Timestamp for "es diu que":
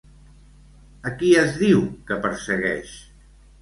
1.43-2.21